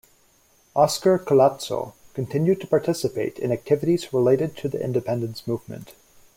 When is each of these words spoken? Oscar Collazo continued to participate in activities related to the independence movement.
Oscar 0.75 1.19
Collazo 1.19 1.93
continued 2.15 2.59
to 2.59 2.65
participate 2.65 3.37
in 3.37 3.51
activities 3.51 4.11
related 4.11 4.57
to 4.57 4.67
the 4.67 4.83
independence 4.83 5.45
movement. 5.45 5.93